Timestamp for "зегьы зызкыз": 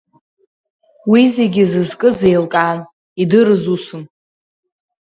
1.35-2.17